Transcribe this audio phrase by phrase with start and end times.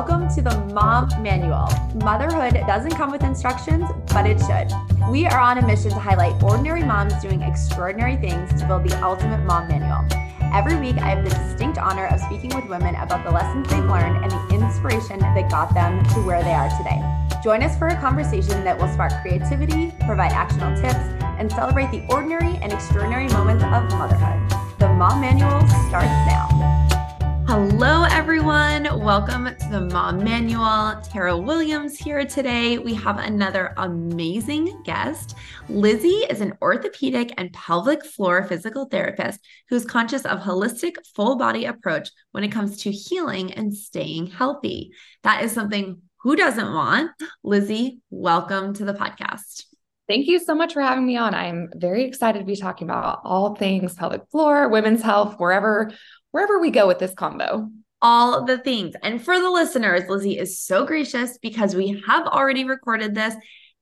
[0.00, 1.68] welcome to the Mom Manual.
[1.96, 4.72] Motherhood doesn't come with instructions, but it should.
[5.10, 8.98] We are on a mission to highlight ordinary moms doing extraordinary things to build the
[9.04, 10.08] ultimate mom manual.
[10.54, 13.84] Every week, I have the distinct honor of speaking with women about the lessons they've
[13.84, 16.98] learned and the inspiration that got them to where they are today.
[17.44, 20.96] Join us for a conversation that will spark creativity, provide actionable tips,
[21.36, 24.48] and celebrate the ordinary and extraordinary moments of motherhood.
[24.78, 25.60] The Mom Manual
[25.90, 26.79] starts now.
[27.52, 28.84] Hello, everyone.
[29.00, 31.00] Welcome to the Mom Manual.
[31.02, 32.78] Tara Williams here today.
[32.78, 35.34] We have another amazing guest.
[35.68, 41.64] Lizzie is an orthopedic and pelvic floor physical therapist who's conscious of holistic full body
[41.64, 44.92] approach when it comes to healing and staying healthy.
[45.24, 47.10] That is something who doesn't want?
[47.42, 49.64] Lizzie, welcome to the podcast.
[50.10, 51.34] Thank you so much for having me on.
[51.34, 55.92] I'm very excited to be talking about all things pelvic floor, women's health, wherever
[56.32, 57.70] wherever we go with this combo.
[58.02, 58.94] All the things.
[59.02, 63.34] And for the listeners, Lizzie is so gracious because we have already recorded this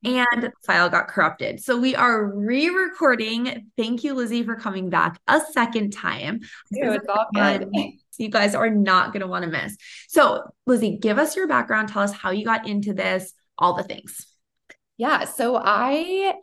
[0.04, 1.62] and the file got corrupted.
[1.62, 3.70] So we are re-recording.
[3.76, 6.40] Thank you, Lizzie, for coming back a second time.
[6.70, 7.70] it's all good.
[8.20, 9.76] You guys are not going to want to miss.
[10.08, 11.88] So, Lizzie, give us your background.
[11.88, 14.26] Tell us how you got into this, all the things.
[14.96, 15.24] Yeah.
[15.24, 16.34] So I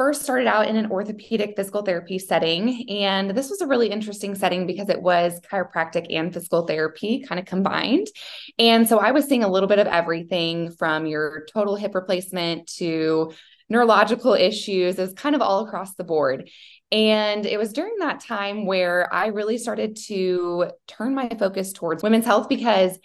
[0.00, 2.88] first started out in an orthopedic physical therapy setting.
[2.88, 7.38] And this was a really interesting setting because it was chiropractic and physical therapy kind
[7.38, 8.06] of combined.
[8.58, 12.66] And so I was seeing a little bit of everything from your total hip replacement
[12.76, 13.34] to
[13.68, 16.48] neurological issues, is kind of all across the board.
[16.90, 22.02] And it was during that time where I really started to turn my focus towards
[22.02, 22.98] women's health because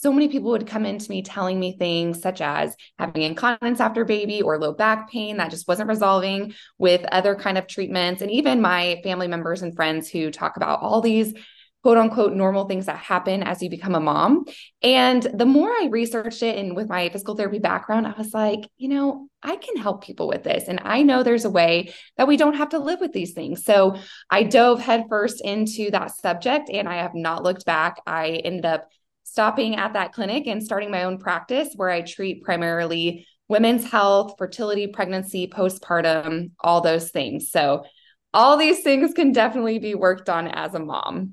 [0.00, 4.04] so many people would come into me telling me things such as having incontinence after
[4.04, 8.22] baby or low back pain that just wasn't resolving with other kind of treatments.
[8.22, 11.34] And even my family members and friends who talk about all these
[11.82, 14.44] quote unquote normal things that happen as you become a mom.
[14.82, 18.68] And the more i researched it and with my physical therapy background i was like
[18.76, 20.68] you know i can help people with this.
[20.68, 23.64] And i know there's a way that we don't have to live with these things.
[23.64, 23.96] So
[24.30, 28.00] i dove headfirst into that subject and i have not looked back.
[28.06, 28.88] I ended up
[29.30, 34.34] stopping at that clinic and starting my own practice where I treat primarily women's health,
[34.38, 37.50] fertility, pregnancy, postpartum, all those things.
[37.50, 37.84] So,
[38.34, 41.32] all these things can definitely be worked on as a mom.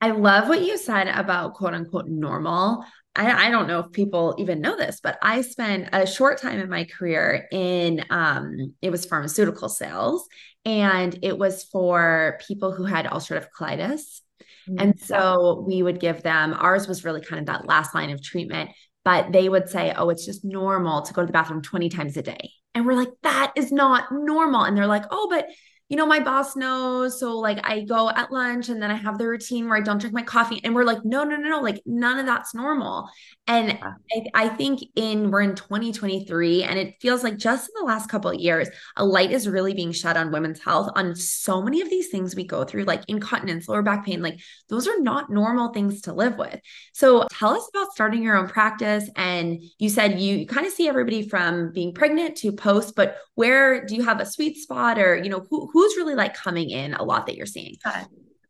[0.00, 2.84] I love what you said about quote unquote normal.
[3.14, 6.58] I, I, don't know if people even know this, but I spent a short time
[6.58, 10.26] in my career in um, it was pharmaceutical sales,
[10.64, 14.20] and it was for people who had ulcerative colitis
[14.66, 15.04] and mm-hmm.
[15.04, 18.70] so we would give them, ours was really kind of that last line of treatment,
[19.04, 22.16] but they would say, oh, it's just normal to go to the bathroom 20 times
[22.16, 22.50] a day.
[22.74, 24.64] And we're like, that is not normal.
[24.64, 25.46] And they're like, oh, but
[25.90, 27.18] you know, my boss knows.
[27.18, 29.98] So like I go at lunch and then I have the routine where I don't
[29.98, 30.60] drink my coffee.
[30.62, 33.10] And we're like, no, no, no, no, like none of that's normal.
[33.48, 37.84] And I, I, think in we're in 2023 and it feels like just in the
[37.84, 41.60] last couple of years, a light is really being shed on women's health on so
[41.60, 45.00] many of these things we go through, like incontinence, lower back pain, like those are
[45.00, 46.60] not normal things to live with.
[46.92, 49.10] So tell us about starting your own practice.
[49.16, 53.16] And you said you, you kind of see everybody from being pregnant to post, but
[53.34, 56.34] where do you have a sweet spot or, you know, who, who who's really like
[56.34, 57.76] coming in a lot that you're seeing?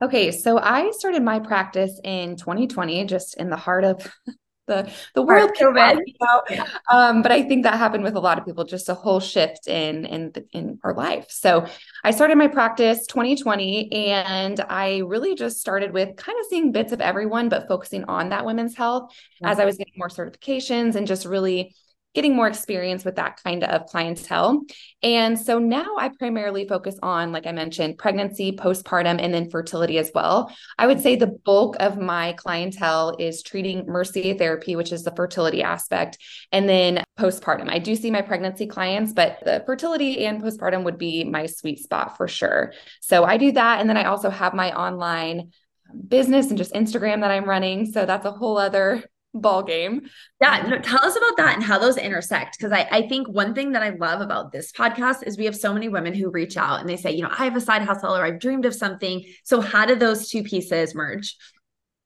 [0.03, 4.13] Okay, so I started my practice in 2020, just in the heart of
[4.67, 6.01] the the world COVID.
[6.49, 6.67] Yeah.
[6.91, 9.69] um, but I think that happened with a lot of people, just a whole shift
[9.69, 11.27] in in the, in our life.
[11.29, 11.67] So
[12.03, 16.93] I started my practice 2020, and I really just started with kind of seeing bits
[16.93, 19.15] of everyone, but focusing on that women's health
[19.45, 21.77] as I was getting more certifications and just really
[22.15, 24.62] getting more experience with that kind of clientele.
[25.03, 29.97] And so now I primarily focus on, like I mentioned, pregnancy, postpartum, and then fertility
[29.98, 30.53] as well.
[30.76, 35.15] I would say the bulk of my clientele is treating Mercier therapy, which is the
[35.15, 36.19] fertility aspect,
[36.50, 37.71] and then postpartum.
[37.71, 41.78] I do see my pregnancy clients, but the fertility and postpartum would be my sweet
[41.78, 42.72] spot for sure.
[43.00, 43.81] So I do that.
[43.81, 45.53] And then I also have my online
[45.88, 47.87] um, business and just Instagram that I'm running.
[47.92, 49.04] So that's a whole other
[49.34, 50.09] ball game.
[50.41, 50.71] Yeah, mm-hmm.
[50.71, 52.59] no, tell us about that and how those intersect.
[52.59, 55.56] Because I, I think one thing that I love about this podcast is we have
[55.56, 57.82] so many women who reach out and they say, you know, I have a side
[57.82, 59.24] hustle or I've dreamed of something.
[59.44, 61.36] So how do those two pieces merge?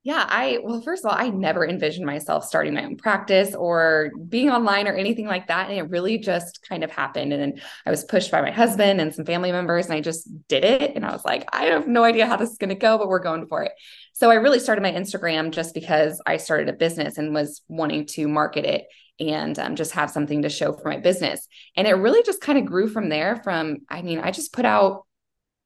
[0.04, 4.10] Yeah, I well, first of all, I never envisioned myself starting my own practice or
[4.28, 5.70] being online or anything like that.
[5.70, 7.32] And it really just kind of happened.
[7.32, 10.28] And then I was pushed by my husband and some family members, and I just
[10.46, 10.94] did it.
[10.94, 13.08] And I was like, I have no idea how this is going to go, but
[13.08, 13.72] we're going for it.
[14.14, 18.06] So I really started my Instagram just because I started a business and was wanting
[18.06, 18.86] to market it
[19.18, 21.48] and um, just have something to show for my business.
[21.76, 23.40] And it really just kind of grew from there.
[23.42, 25.04] From, I mean, I just put out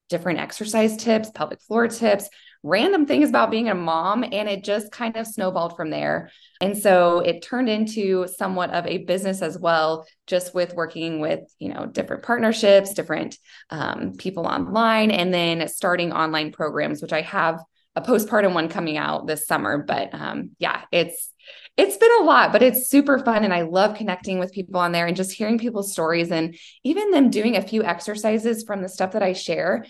[0.09, 2.31] different exercise tips, pelvic floor tips,
[2.63, 4.25] random things about being a mom.
[4.25, 6.31] And it just kind of snowballed from there.
[6.63, 11.41] And so it turned into somewhat of a business as well, just with working with,
[11.59, 13.37] you know, different partnerships, different
[13.69, 17.61] um, people online, and then starting online programs, which I have
[17.97, 19.79] a postpartum one coming out this summer.
[19.79, 21.33] But um, yeah, it's
[21.77, 23.45] it's been a lot, but it's super fun.
[23.45, 27.13] And I love connecting with people on there and just hearing people's stories and even
[27.13, 29.87] them doing a few exercises from the stuff that I share.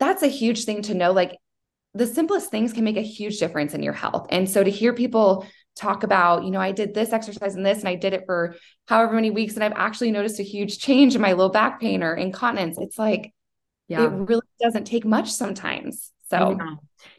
[0.00, 1.12] That's a huge thing to know.
[1.12, 1.36] Like
[1.94, 4.26] the simplest things can make a huge difference in your health.
[4.30, 5.46] And so to hear people
[5.76, 8.56] talk about, you know, I did this exercise and this, and I did it for
[8.86, 12.02] however many weeks, and I've actually noticed a huge change in my low back pain
[12.02, 12.78] or incontinence.
[12.78, 13.32] It's like,
[13.86, 14.04] yeah.
[14.04, 16.12] it really doesn't take much sometimes.
[16.30, 16.58] So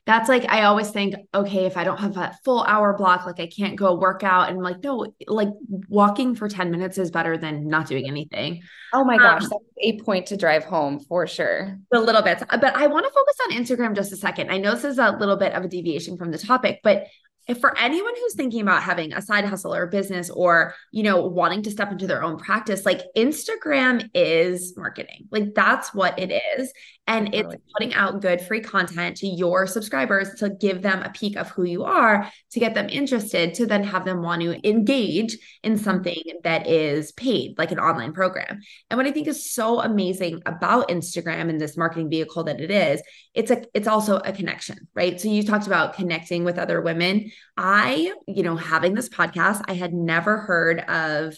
[0.06, 3.39] that's like I always think, okay, if I don't have a full hour block, like
[3.39, 4.50] I can't go work out.
[4.50, 5.50] And I'm like, no, like
[5.88, 8.61] walking for 10 minutes is better than not doing anything.
[8.94, 11.77] Oh my gosh, um, that's a point to drive home for sure.
[11.94, 12.44] A little bit.
[12.50, 14.51] But I want to focus on Instagram just a second.
[14.51, 17.06] I know this is a little bit of a deviation from the topic, but
[17.50, 21.01] if for anyone who's thinking about having a side hustle or a business or you
[21.01, 26.17] know wanting to step into their own practice like instagram is marketing like that's what
[26.19, 26.71] it is
[27.09, 31.35] and it's putting out good free content to your subscribers to give them a peek
[31.35, 35.38] of who you are to get them interested to then have them want to engage
[35.63, 38.61] in something that is paid like an online program.
[38.89, 42.71] And what i think is so amazing about instagram and this marketing vehicle that it
[42.71, 43.01] is
[43.33, 45.19] it's a it's also a connection right?
[45.19, 47.31] So you talked about connecting with other women.
[47.57, 51.35] I you know having this podcast i had never heard of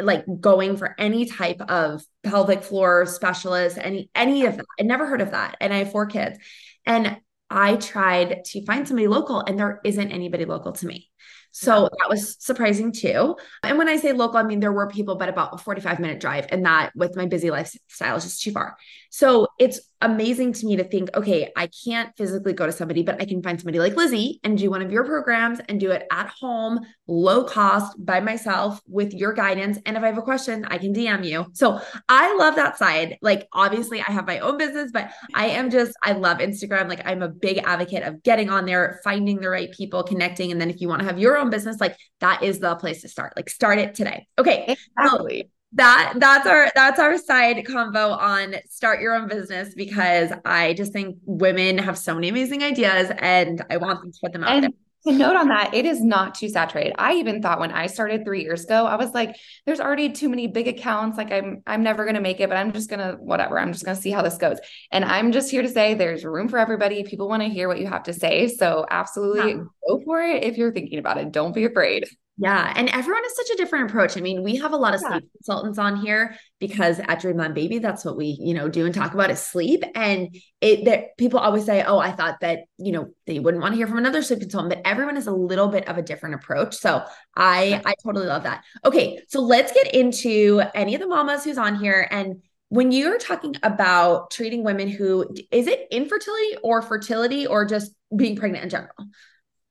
[0.00, 4.66] like going for any type of pelvic floor specialist, any any of that.
[4.80, 5.56] I never heard of that.
[5.60, 6.38] And I have four kids.
[6.84, 7.18] And
[7.50, 11.10] I tried to find somebody local and there isn't anybody local to me.
[11.52, 13.36] So that was surprising too.
[13.62, 16.20] And when I say local, I mean there were people, but about a 45 minute
[16.20, 16.46] drive.
[16.50, 18.76] And that with my busy lifestyle is just too far.
[19.16, 23.18] So it's amazing to me to think, okay, I can't physically go to somebody, but
[23.18, 26.06] I can find somebody like Lizzie and do one of your programs and do it
[26.12, 29.78] at home, low cost by myself with your guidance.
[29.86, 31.46] And if I have a question, I can DM you.
[31.54, 31.80] So
[32.10, 33.16] I love that side.
[33.22, 36.86] Like, obviously, I have my own business, but I am just, I love Instagram.
[36.86, 40.52] Like, I'm a big advocate of getting on there, finding the right people, connecting.
[40.52, 43.00] And then if you want to have your own business, like, that is the place
[43.00, 43.32] to start.
[43.34, 44.26] Like, start it today.
[44.38, 44.76] Okay.
[44.98, 45.44] Exactly.
[45.44, 50.74] So, that that's our that's our side convo on start your own business because I
[50.74, 54.44] just think women have so many amazing ideas and I want them to put them
[54.44, 54.70] out and- there.
[55.06, 56.94] To note on that, it is not too saturated.
[56.98, 60.28] I even thought when I started three years ago, I was like, "There's already too
[60.28, 61.16] many big accounts.
[61.16, 63.56] Like, I'm I'm never gonna make it, but I'm just gonna whatever.
[63.56, 64.58] I'm just gonna see how this goes."
[64.90, 67.04] And I'm just here to say, there's room for everybody.
[67.04, 69.62] People want to hear what you have to say, so absolutely yeah.
[69.86, 71.30] go for it if you're thinking about it.
[71.30, 72.06] Don't be afraid.
[72.38, 72.70] Yeah.
[72.76, 74.18] And everyone has such a different approach.
[74.18, 75.08] I mean, we have a lot of yeah.
[75.08, 78.94] sleep consultants on here because at Dreamland Baby, that's what we, you know, do and
[78.94, 79.82] talk about is sleep.
[79.94, 83.72] And it that people always say, Oh, I thought that, you know, they wouldn't want
[83.72, 86.34] to hear from another sleep consultant, but everyone has a little bit of a different
[86.34, 86.76] approach.
[86.76, 87.04] So
[87.34, 88.64] I I totally love that.
[88.84, 89.18] Okay.
[89.28, 92.06] So let's get into any of the mamas who's on here.
[92.10, 97.92] And when you're talking about treating women who is it infertility or fertility or just
[98.14, 98.94] being pregnant in general?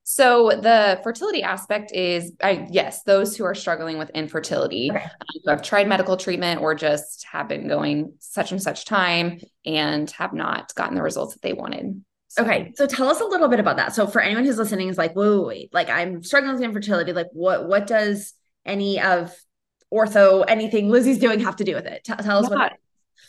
[0.08, 5.04] So the fertility aspect is, I, yes, those who are struggling with infertility, okay.
[5.04, 5.10] um,
[5.44, 10.10] who have tried medical treatment or just have been going such and such time and
[10.12, 12.06] have not gotten the results that they wanted.
[12.28, 12.44] So.
[12.44, 13.96] Okay, so tell us a little bit about that.
[13.96, 17.12] So for anyone who's listening, is like, whoa, wait, like I'm struggling with infertility.
[17.12, 18.34] Like, what what does
[18.64, 19.36] any of
[19.92, 22.04] ortho anything Lizzie's doing have to do with it?
[22.04, 22.58] T- tell us yeah.
[22.58, 22.74] what.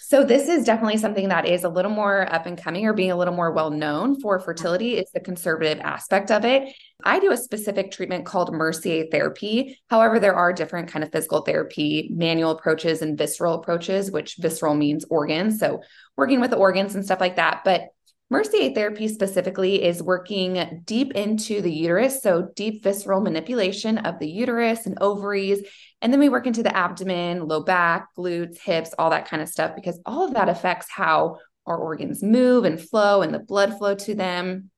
[0.08, 3.10] So this is definitely something that is a little more up and coming or being
[3.10, 6.72] a little more well known for fertility is the conservative aspect of it.
[7.02, 9.80] I do a specific treatment called Mercier therapy.
[9.90, 14.76] However, there are different kind of physical therapy, manual approaches and visceral approaches, which visceral
[14.76, 15.58] means organs.
[15.58, 15.82] So
[16.16, 17.62] working with the organs and stuff like that.
[17.64, 17.88] But
[18.28, 24.28] Mercier therapy specifically is working deep into the uterus, so deep visceral manipulation of the
[24.28, 25.62] uterus and ovaries.
[26.02, 29.48] And then we work into the abdomen, low back, glutes, hips, all that kind of
[29.48, 33.76] stuff, because all of that affects how our organs move and flow and the blood
[33.78, 34.70] flow to them,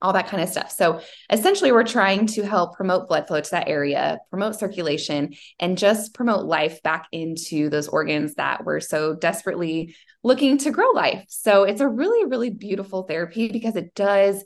[0.00, 0.70] all that kind of stuff.
[0.70, 1.00] So
[1.30, 6.14] essentially, we're trying to help promote blood flow to that area, promote circulation, and just
[6.14, 11.24] promote life back into those organs that we're so desperately looking to grow life.
[11.28, 14.42] So it's a really, really beautiful therapy because it does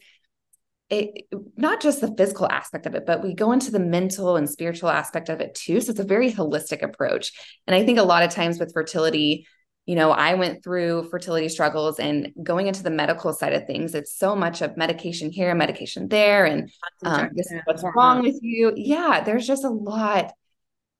[0.94, 1.24] it
[1.56, 4.90] not just the physical aspect of it, but we go into the mental and spiritual
[4.90, 5.80] aspect of it too.
[5.80, 7.32] So it's a very holistic approach.
[7.66, 9.46] And I think a lot of times with fertility,
[9.86, 13.94] you know, I went through fertility struggles and going into the medical side of things,
[13.94, 16.70] it's so much of medication here, medication there, and
[17.04, 18.72] um, this is what's wrong with you.
[18.76, 20.32] Yeah, there's just a lot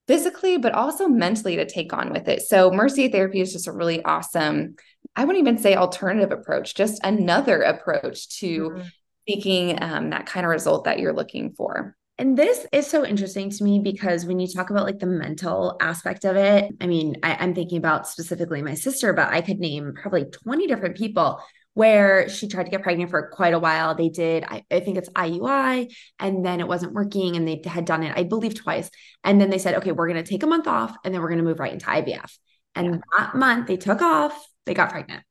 [0.07, 2.43] physically, but also mentally to take on with it.
[2.43, 4.75] So, Mercier therapy is just a really awesome,
[5.15, 8.87] I wouldn't even say alternative approach, just another approach to mm-hmm.
[9.27, 11.95] Seeking um, that kind of result that you're looking for.
[12.17, 15.75] And this is so interesting to me because when you talk about like the mental
[15.81, 19.59] aspect of it, I mean, I, am thinking about specifically my sister, but I could
[19.59, 21.41] name probably 20 different people
[21.73, 23.95] where she tried to get pregnant for quite a while.
[23.95, 27.83] They did, I, I, think it's IUI, and then it wasn't working, and they had
[27.83, 28.89] done it, I believe, twice.
[29.25, 31.27] And then they said, okay, we're going to take a month off, and then we're
[31.27, 32.31] going to move right into IVF.
[32.75, 32.99] And yeah.
[33.17, 35.23] that month they took off, they got pregnant.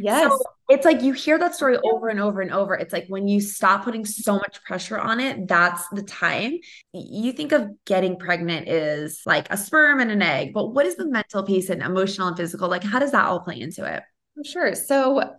[0.00, 0.30] Yes.
[0.30, 0.38] So
[0.68, 2.74] it's like you hear that story over and over and over.
[2.74, 6.58] It's like when you stop putting so much pressure on it, that's the time.
[6.92, 10.96] You think of getting pregnant is like a sperm and an egg, but what is
[10.96, 12.68] the mental piece and emotional and physical?
[12.68, 14.02] Like, how does that all play into it?
[14.44, 14.74] Sure.
[14.74, 15.34] So,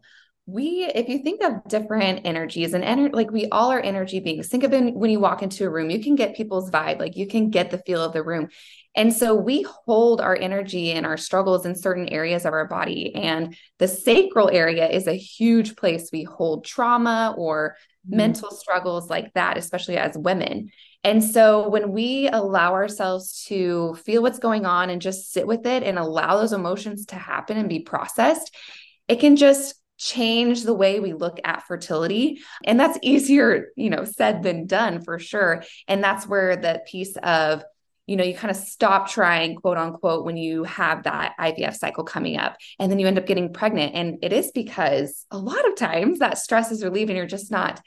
[0.51, 4.48] we if you think of different energies and ener- like we all are energy beings
[4.48, 7.15] think of it when you walk into a room you can get people's vibe like
[7.15, 8.50] you can get the feel of the room
[8.96, 13.15] and so we hold our energy and our struggles in certain areas of our body.
[13.15, 18.17] And the sacral area is a huge place we hold trauma or mm-hmm.
[18.17, 20.72] mental struggles like that, especially as women.
[21.03, 25.65] And so when we allow ourselves to feel what's going on and just sit with
[25.65, 28.53] it and allow those emotions to happen and be processed,
[29.08, 34.03] it can just change the way we look at fertility and that's easier you know
[34.03, 37.63] said than done for sure and that's where the piece of
[38.08, 42.03] you know, you kind of stop trying, quote unquote, when you have that IVF cycle
[42.03, 43.96] coming up, and then you end up getting pregnant.
[43.96, 47.51] And it is because a lot of times that stress is relieved and you're just
[47.51, 47.81] not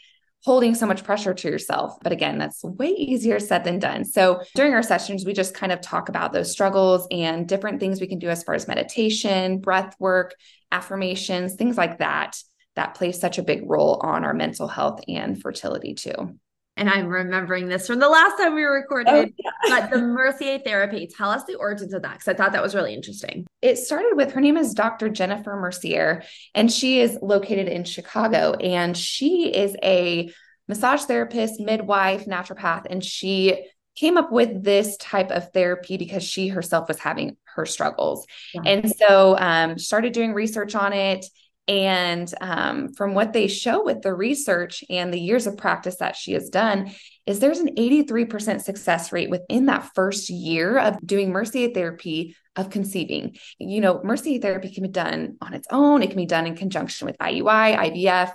[0.45, 1.97] holding so much pressure to yourself.
[2.03, 4.05] But again, that's way easier said than done.
[4.05, 8.01] So during our sessions, we just kind of talk about those struggles and different things
[8.01, 10.35] we can do as far as meditation, breath work,
[10.71, 12.37] affirmations, things like that,
[12.77, 16.39] that play such a big role on our mental health and fertility too
[16.77, 19.51] and I'm remembering this from the last time we recorded, oh, yeah.
[19.69, 21.07] but the Mercier therapy.
[21.07, 23.47] Tell us the origins of that because I thought that was really interesting.
[23.63, 25.09] It started with her name is Dr.
[25.09, 28.53] Jennifer Mercier, and she is located in Chicago.
[28.55, 30.31] And she is a
[30.67, 36.49] massage therapist, midwife, naturopath, and she came up with this type of therapy because she
[36.49, 38.27] herself was having her struggles.
[38.53, 38.63] Yeah.
[38.67, 41.25] And so um, started doing research on it
[41.67, 46.17] and um, from what they show with the research and the years of practice that
[46.17, 46.91] she has done,
[47.27, 52.71] is there's an 83% success rate within that first year of doing Mercier therapy of
[52.71, 53.37] conceiving.
[53.59, 56.57] You know, Mercier therapy can be done on its own, it can be done in
[56.57, 58.33] conjunction with IUI, IVF,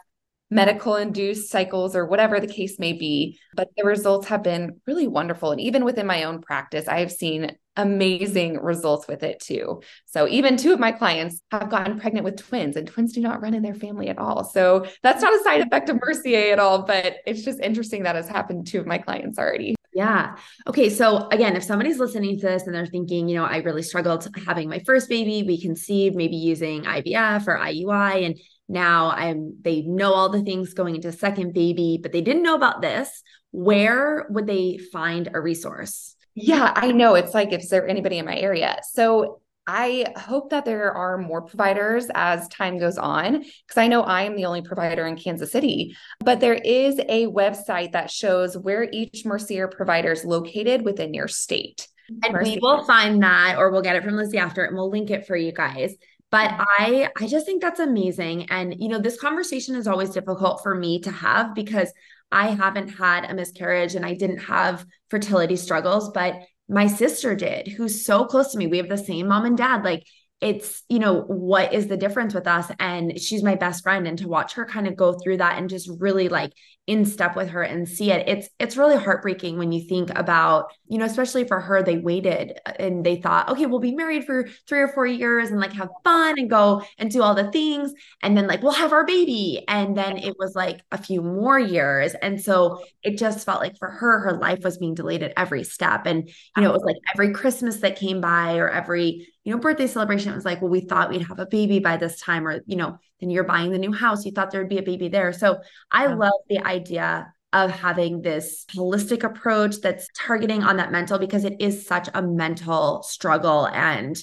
[0.49, 3.39] medical induced cycles or whatever the case may be.
[3.53, 5.51] But the results have been really wonderful.
[5.51, 9.81] And even within my own practice, I have seen amazing results with it too.
[10.05, 13.41] So even two of my clients have gotten pregnant with twins and twins do not
[13.41, 14.43] run in their family at all.
[14.43, 18.15] So that's not a side effect of Mercier at all, but it's just interesting that
[18.15, 19.75] has happened to two of my clients already.
[19.93, 20.35] Yeah.
[20.67, 20.89] Okay.
[20.89, 24.27] So again, if somebody's listening to this and they're thinking, you know, I really struggled
[24.45, 29.81] having my first baby, we conceived maybe using IVF or IUI and now I'm they
[29.81, 33.23] know all the things going into second baby, but they didn't know about this.
[33.51, 36.15] Where would they find a resource?
[36.35, 37.15] Yeah, I know.
[37.15, 38.79] It's like is there anybody in my area.
[38.91, 44.01] So I hope that there are more providers as time goes on, because I know
[44.01, 45.95] I am the only provider in Kansas City.
[46.21, 51.27] But there is a website that shows where each Mercier provider is located within your
[51.27, 51.87] state.
[52.23, 52.55] And Mercier.
[52.55, 55.27] we will find that, or we'll get it from Lizzie after, and we'll link it
[55.27, 55.95] for you guys
[56.31, 56.63] but mm-hmm.
[56.79, 60.75] i i just think that's amazing and you know this conversation is always difficult for
[60.75, 61.91] me to have because
[62.31, 66.35] i haven't had a miscarriage and i didn't have fertility struggles but
[66.69, 68.67] my sister did who's so close to me.
[68.67, 69.83] We have the same mom and dad.
[69.83, 70.05] Like
[70.39, 72.71] it's you know what is the difference with us?
[72.79, 74.07] And she's my best friend.
[74.07, 76.53] And to watch her kind of go through that and just really like
[76.89, 80.71] in step with her and see it it's it's really heartbreaking when you think about
[80.87, 84.25] you know especially for her they waited uh, and they thought okay we'll be married
[84.25, 87.51] for 3 or 4 years and like have fun and go and do all the
[87.51, 87.93] things
[88.23, 91.59] and then like we'll have our baby and then it was like a few more
[91.59, 95.33] years and so it just felt like for her her life was being delayed at
[95.37, 99.27] every step and you know it was like every christmas that came by or every
[99.45, 101.97] you know, birthday celebration, it was like, well, we thought we'd have a baby by
[101.97, 104.69] this time, or, you know, then you're buying the new house, you thought there would
[104.69, 105.33] be a baby there.
[105.33, 105.59] So
[105.91, 106.15] I yeah.
[106.15, 111.55] love the idea of having this holistic approach that's targeting on that mental because it
[111.59, 114.15] is such a mental struggle and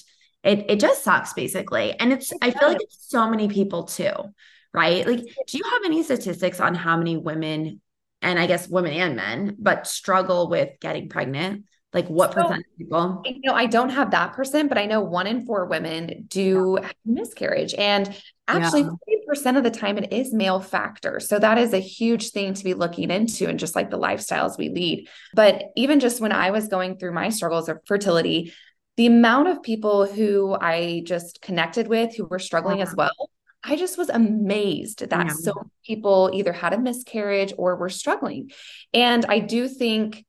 [0.43, 1.93] it it just sucks basically.
[1.99, 4.13] And it's I feel like it's so many people too,
[4.73, 5.05] right?
[5.05, 7.81] Like do you have any statistics on how many women
[8.21, 11.65] and I guess women and men but struggle with getting pregnant?
[11.91, 13.21] Like what so, percent of people?
[13.25, 16.79] You know, I don't have that percent, but I know one in four women do
[16.81, 16.91] yeah.
[17.05, 17.73] miscarriage.
[17.73, 18.15] And
[18.47, 19.33] actually, yeah.
[19.33, 21.19] 40% of the time it is male factor.
[21.19, 24.57] So that is a huge thing to be looking into and just like the lifestyles
[24.57, 25.09] we lead.
[25.33, 28.53] But even just when I was going through my struggles of fertility,
[28.95, 32.91] the amount of people who I just connected with who were struggling uh-huh.
[32.91, 33.29] as well
[33.63, 35.33] I just was amazed that yeah.
[35.33, 38.51] so many people either had a miscarriage or were struggling.
[38.93, 40.25] And I do think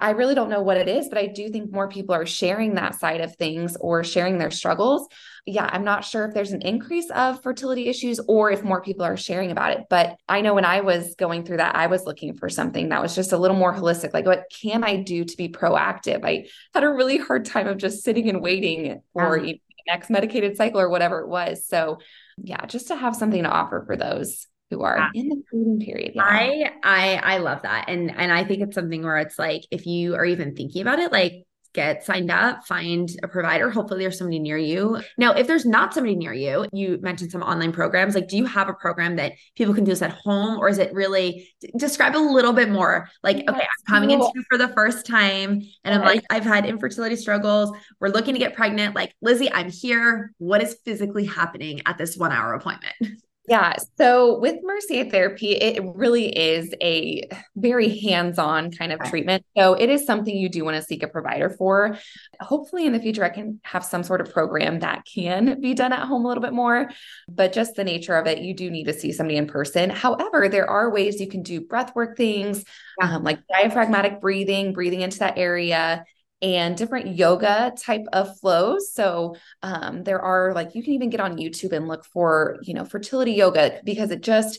[0.00, 2.74] I really don't know what it is, but I do think more people are sharing
[2.74, 5.08] that side of things or sharing their struggles.
[5.46, 9.04] Yeah, I'm not sure if there's an increase of fertility issues or if more people
[9.04, 9.84] are sharing about it.
[9.90, 13.02] But I know when I was going through that, I was looking for something that
[13.02, 14.12] was just a little more holistic.
[14.12, 16.24] Like, what can I do to be proactive?
[16.24, 19.54] I had a really hard time of just sitting and waiting for um, yeah.
[19.86, 21.66] next medicated cycle or whatever it was.
[21.66, 21.98] So,
[22.36, 25.10] yeah, just to have something to offer for those who are ah.
[25.14, 26.12] in the bleeding period.
[26.14, 26.22] Yeah.
[26.24, 27.84] I I I love that.
[27.88, 30.98] And and I think it's something where it's like if you are even thinking about
[30.98, 33.70] it, like get signed up, find a provider.
[33.70, 35.00] Hopefully there's somebody near you.
[35.16, 38.14] Now, if there's not somebody near you, you mentioned some online programs.
[38.14, 40.58] Like, do you have a program that people can do this at home?
[40.58, 43.08] Or is it really describe a little bit more?
[43.22, 47.16] Like, okay, I'm coming into for the first time and I'm like, I've had infertility
[47.16, 47.74] struggles.
[48.00, 48.94] We're looking to get pregnant.
[48.94, 50.32] Like, Lizzie, I'm here.
[50.38, 52.94] What is physically happening at this one hour appointment?
[53.48, 53.74] Yeah.
[53.98, 59.44] So with Mercier therapy, it really is a very hands on kind of treatment.
[59.58, 61.98] So it is something you do want to seek a provider for.
[62.40, 65.92] Hopefully, in the future, I can have some sort of program that can be done
[65.92, 66.90] at home a little bit more.
[67.28, 69.90] But just the nature of it, you do need to see somebody in person.
[69.90, 72.64] However, there are ways you can do breath work things
[73.00, 76.04] um, like diaphragmatic breathing, breathing into that area
[76.42, 78.92] and different yoga type of flows.
[78.92, 82.74] So um, there are like you can even get on YouTube and look for you
[82.74, 84.58] know fertility yoga because it just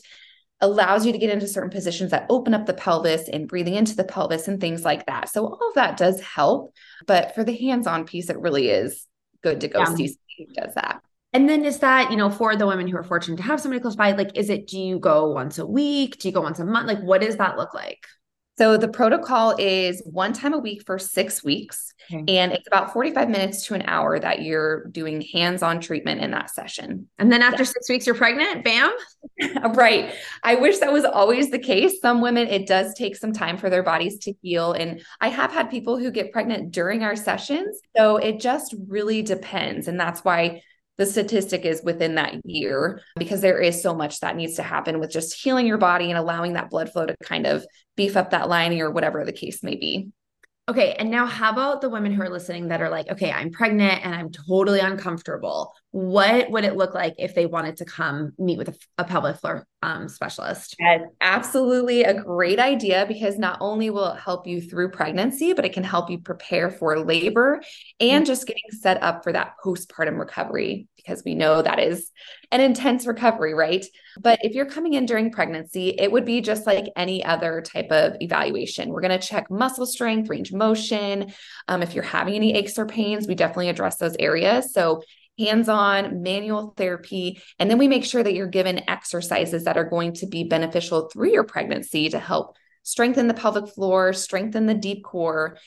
[0.60, 3.94] allows you to get into certain positions that open up the pelvis and breathing into
[3.94, 5.28] the pelvis and things like that.
[5.28, 6.72] So all of that does help,
[7.06, 9.06] but for the hands-on piece, it really is
[9.42, 9.94] good to go yeah.
[9.94, 11.02] see who does that.
[11.34, 13.80] And then is that, you know, for the women who are fortunate to have somebody
[13.80, 16.18] close by, like, is it, do you go once a week?
[16.18, 16.86] Do you go once a month?
[16.86, 18.06] Like, what does that look like?
[18.56, 21.92] So the protocol is one time a week for six weeks.
[22.12, 22.36] Okay.
[22.36, 26.30] And it's about 45 minutes to an hour that you're doing hands on treatment in
[26.32, 27.08] that session.
[27.18, 27.70] And then after yeah.
[27.70, 28.92] six weeks, you're pregnant, bam.
[29.74, 30.14] right.
[30.42, 32.00] I wish that was always the case.
[32.00, 34.72] Some women, it does take some time for their bodies to heal.
[34.72, 37.80] And I have had people who get pregnant during our sessions.
[37.96, 39.88] So it just really depends.
[39.88, 40.62] And that's why
[40.96, 45.00] the statistic is within that year because there is so much that needs to happen
[45.00, 48.30] with just healing your body and allowing that blood flow to kind of beef up
[48.30, 50.08] that lining or whatever the case may be.
[50.66, 50.94] Okay.
[50.94, 54.04] And now, how about the women who are listening that are like, okay, I'm pregnant
[54.04, 55.74] and I'm totally uncomfortable?
[55.94, 59.36] What would it look like if they wanted to come meet with a, a pelvic
[59.36, 60.74] floor um, specialist?
[60.80, 65.64] That's absolutely a great idea because not only will it help you through pregnancy, but
[65.64, 67.62] it can help you prepare for labor
[68.00, 68.24] and mm-hmm.
[68.24, 72.10] just getting set up for that postpartum recovery because we know that is
[72.50, 73.86] an intense recovery, right?
[74.18, 77.92] But if you're coming in during pregnancy, it would be just like any other type
[77.92, 78.88] of evaluation.
[78.88, 81.32] We're going to check muscle strength, range of motion.
[81.68, 84.72] Um, if you're having any aches or pains, we definitely address those areas.
[84.72, 85.02] So
[85.38, 87.40] hands on manual therapy.
[87.58, 91.08] And then we make sure that you're given exercises that are going to be beneficial
[91.08, 95.58] through your pregnancy to help strengthen the pelvic floor, strengthen the deep core.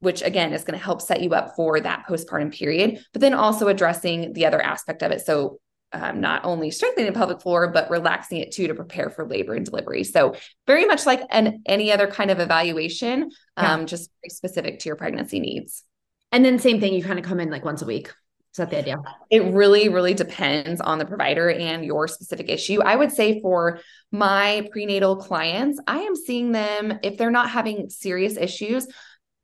[0.00, 3.34] Which again is going to help set you up for that postpartum period, but then
[3.34, 5.20] also addressing the other aspect of it.
[5.20, 5.60] So,
[5.92, 9.54] um, not only strengthening the pelvic floor, but relaxing it too to prepare for labor
[9.54, 10.02] and delivery.
[10.02, 10.34] So,
[10.66, 13.86] very much like an, any other kind of evaluation, um, yeah.
[13.86, 15.84] just very specific to your pregnancy needs.
[16.32, 18.10] And then, same thing, you kind of come in like once a week.
[18.52, 18.98] Is that the idea?
[19.30, 22.82] It really, really depends on the provider and your specific issue.
[22.82, 27.88] I would say for my prenatal clients, I am seeing them if they're not having
[27.88, 28.86] serious issues,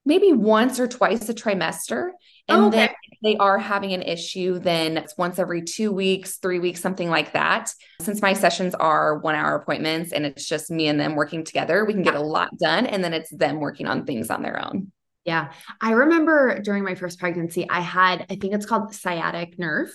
[0.04, 2.10] maybe once or twice a trimester.
[2.48, 2.76] And oh, okay.
[2.76, 6.82] then if they are having an issue, then it's once every two weeks, three weeks,
[6.82, 7.72] something like that.
[8.02, 11.86] Since my sessions are one hour appointments and it's just me and them working together,
[11.86, 12.84] we can get a lot done.
[12.84, 14.92] And then it's them working on things on their own.
[15.28, 15.52] Yeah.
[15.82, 19.90] I remember during my first pregnancy, I had, I think it's called sciatic nerve.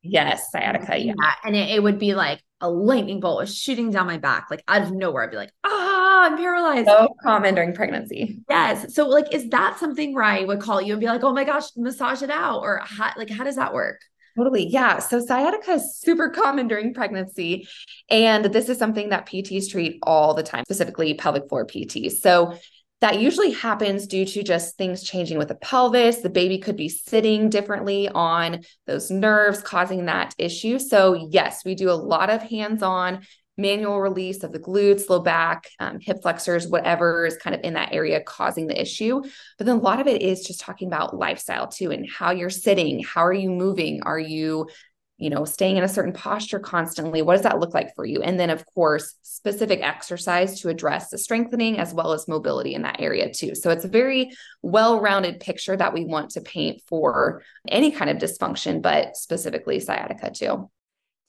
[0.00, 0.96] Yes, sciatica.
[0.96, 1.12] Yeah.
[1.20, 1.32] yeah.
[1.44, 4.62] And it, it, would be like a lightning bolt was shooting down my back, like
[4.66, 5.24] out of nowhere.
[5.24, 6.88] I'd be like, ah, I'm paralyzed.
[6.88, 8.40] So common during pregnancy.
[8.48, 8.94] Yes.
[8.94, 11.44] So, like, is that something where I would call you and be like, oh my
[11.44, 12.60] gosh, massage it out?
[12.60, 14.00] Or how, like, how does that work?
[14.38, 14.68] Totally.
[14.68, 15.00] Yeah.
[15.00, 17.68] So sciatica is super common during pregnancy.
[18.08, 22.20] And this is something that PTs treat all the time, specifically pelvic floor PTs.
[22.20, 22.54] So
[23.00, 26.18] that usually happens due to just things changing with the pelvis.
[26.18, 30.78] The baby could be sitting differently on those nerves, causing that issue.
[30.78, 33.20] So, yes, we do a lot of hands on
[33.58, 37.74] manual release of the glutes, low back, um, hip flexors, whatever is kind of in
[37.74, 39.20] that area causing the issue.
[39.58, 42.50] But then a lot of it is just talking about lifestyle too and how you're
[42.50, 43.02] sitting.
[43.02, 44.00] How are you moving?
[44.04, 44.68] Are you
[45.18, 47.22] you know, staying in a certain posture constantly.
[47.22, 48.22] What does that look like for you?
[48.22, 52.82] And then, of course, specific exercise to address the strengthening as well as mobility in
[52.82, 53.54] that area, too.
[53.54, 54.30] So it's a very
[54.62, 59.80] well rounded picture that we want to paint for any kind of dysfunction, but specifically
[59.80, 60.70] sciatica, too.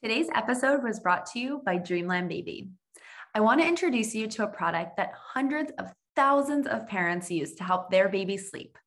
[0.04, 2.70] Today's episode was brought to you by Dreamland Baby.
[3.36, 7.56] I want to introduce you to a product that hundreds of thousands of parents use
[7.56, 8.78] to help their baby sleep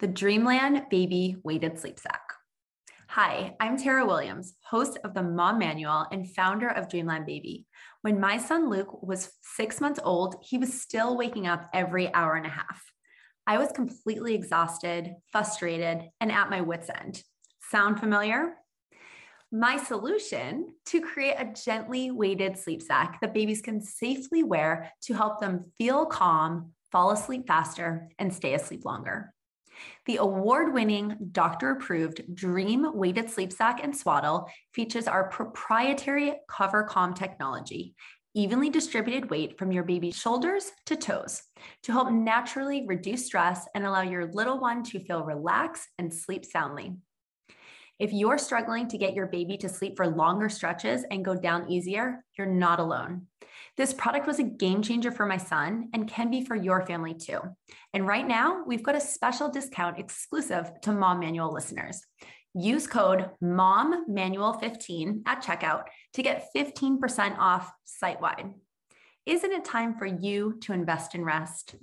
[0.00, 2.23] the Dreamland Baby Weighted Sleep Sack.
[3.14, 7.64] Hi, I'm Tara Williams, host of the Mom Manual and founder of Dreamland Baby.
[8.02, 12.34] When my son Luke was six months old, he was still waking up every hour
[12.34, 12.82] and a half.
[13.46, 17.22] I was completely exhausted, frustrated, and at my wits' end.
[17.70, 18.54] Sound familiar?
[19.52, 25.14] my solution to create a gently weighted sleep sack that babies can safely wear to
[25.14, 29.32] help them feel calm, fall asleep faster, and stay asleep longer.
[30.06, 37.14] The award winning, doctor approved Dream Weighted Sleep Sack and Swaddle features our proprietary CoverCom
[37.14, 37.94] technology,
[38.34, 41.42] evenly distributed weight from your baby's shoulders to toes
[41.84, 46.44] to help naturally reduce stress and allow your little one to feel relaxed and sleep
[46.44, 46.94] soundly.
[48.00, 51.70] If you're struggling to get your baby to sleep for longer stretches and go down
[51.70, 53.28] easier, you're not alone.
[53.76, 57.14] This product was a game changer for my son and can be for your family
[57.14, 57.40] too.
[57.92, 62.00] And right now, we've got a special discount exclusive to Mom Manual listeners.
[62.54, 68.54] Use code MOMMANUAL15 at checkout to get 15% off site wide.
[69.26, 71.74] Isn't it time for you to invest in rest?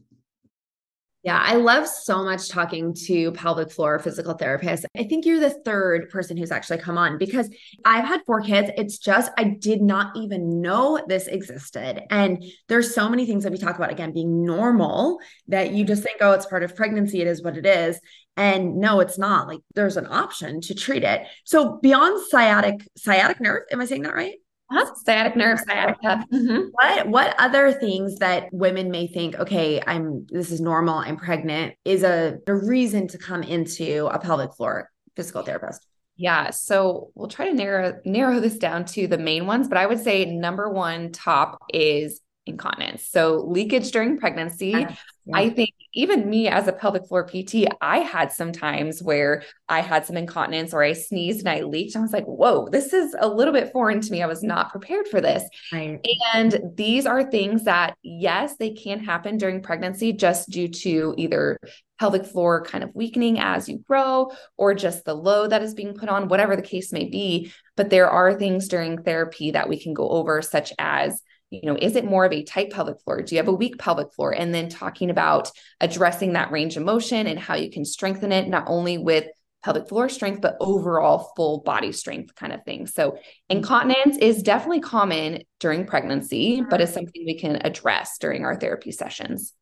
[1.24, 4.86] Yeah, I love so much talking to pelvic floor physical therapists.
[4.98, 7.48] I think you're the third person who's actually come on because
[7.86, 8.72] I've had four kids.
[8.76, 12.02] It's just, I did not even know this existed.
[12.10, 16.02] And there's so many things that we talk about, again, being normal that you just
[16.02, 17.22] think, oh, it's part of pregnancy.
[17.22, 18.00] It is what it is.
[18.36, 19.48] And no, it's not.
[19.48, 21.28] Like there's an option to treat it.
[21.44, 24.41] So beyond sciatic, sciatic nerve, am I saying that right?
[24.72, 24.94] Huh?
[24.96, 26.26] Sciatic nerve, sciatica.
[26.32, 26.70] Mm-hmm.
[26.72, 31.76] What what other things that women may think, okay, I'm this is normal, I'm pregnant,
[31.84, 35.86] is a, a reason to come into a pelvic floor physical therapist?
[36.16, 39.86] Yeah, so we'll try to narrow narrow this down to the main ones, but I
[39.86, 43.08] would say number one top is incontinence.
[43.08, 44.70] So leakage during pregnancy.
[44.70, 44.96] Yeah.
[45.34, 49.82] I think even me as a pelvic floor PT, I had some times where I
[49.82, 51.96] had some incontinence or I sneezed and I leaked.
[51.96, 54.24] I was like, whoa, this is a little bit foreign to me.
[54.24, 55.44] I was not prepared for this.
[55.72, 56.00] Right.
[56.34, 61.60] And these are things that, yes, they can happen during pregnancy just due to either
[62.00, 65.94] pelvic floor kind of weakening as you grow or just the load that is being
[65.94, 67.52] put on, whatever the case may be.
[67.76, 71.22] But there are things during therapy that we can go over, such as
[71.52, 73.22] you know, is it more of a tight pelvic floor?
[73.22, 74.32] Do you have a weak pelvic floor?
[74.32, 78.48] And then talking about addressing that range of motion and how you can strengthen it,
[78.48, 79.28] not only with
[79.64, 82.88] pelvic floor strength, but overall full body strength kind of thing.
[82.88, 83.18] So,
[83.50, 88.92] incontinence is definitely common during pregnancy, but is something we can address during our therapy
[88.92, 89.54] sessions.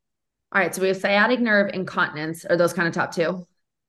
[0.54, 0.74] All right.
[0.74, 2.46] So, we have sciatic nerve incontinence.
[2.46, 3.46] Are those kind of top two?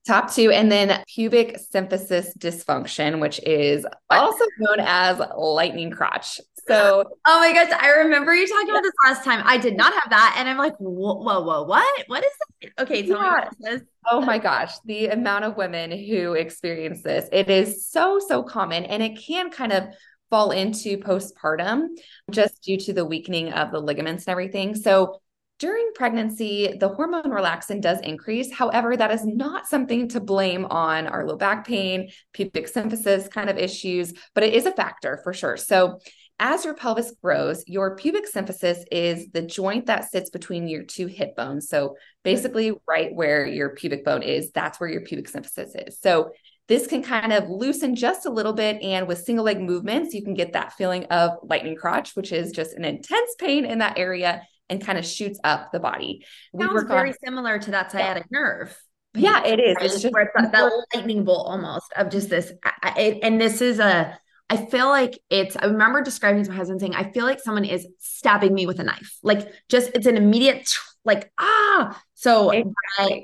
[0.07, 6.41] Top two, and then pubic symphysis dysfunction, which is also known as lightning crotch.
[6.67, 9.43] So, oh my gosh, I remember you talking about this last time.
[9.45, 12.05] I did not have that, and I'm like, whoa, whoa, whoa what?
[12.09, 12.31] What is
[12.63, 12.83] that?
[12.83, 13.49] Okay, tell yeah.
[13.71, 13.79] me
[14.11, 18.85] Oh my gosh, the amount of women who experience this, it is so so common,
[18.85, 19.85] and it can kind of
[20.31, 21.89] fall into postpartum
[22.31, 24.75] just due to the weakening of the ligaments and everything.
[24.75, 25.21] So
[25.61, 28.51] during pregnancy, the hormone relaxin does increase.
[28.51, 33.51] However, that is not something to blame on our low back pain, pubic symphysis kind
[33.51, 35.59] of issues, but it is a factor for sure.
[35.59, 36.01] So,
[36.41, 41.07] as your pelvis grows, your pubic symphysis is the joint that sits between your two
[41.07, 41.69] hip bones.
[41.69, 46.01] So, basically, right where your pubic bone is, that's where your pubic symphysis is.
[46.01, 46.33] So,
[46.67, 48.81] this can kind of loosen just a little bit.
[48.81, 52.53] And with single leg movements, you can get that feeling of lightning crotch, which is
[52.53, 56.25] just an intense pain in that area and kind of shoots up the body.
[56.53, 58.39] We Sounds very on, similar to that sciatic yeah.
[58.39, 58.79] nerve.
[59.15, 59.77] Yeah, it is.
[59.81, 62.53] It's just where it's that, that lightning bolt almost of just this.
[62.65, 64.17] I, and this is a,
[64.51, 67.65] I feel like it's, I remember describing to my husband saying, I feel like someone
[67.65, 69.17] is stabbing me with a knife.
[69.23, 70.69] Like just, it's an immediate
[71.05, 72.03] like ah!
[72.15, 72.75] So exactly.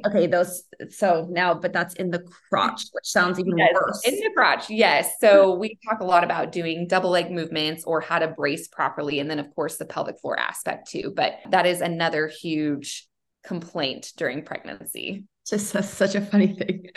[0.04, 4.02] I, okay those so now but that's in the crotch which sounds even yes, worse.
[4.06, 5.12] in the crotch yes.
[5.20, 9.20] So we talk a lot about doing double leg movements or how to brace properly
[9.20, 13.06] and then of course the pelvic floor aspect too but that is another huge
[13.44, 15.24] complaint during pregnancy.
[15.46, 16.86] Just such a funny thing.